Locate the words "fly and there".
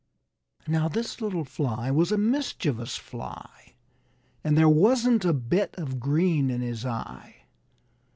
2.97-4.67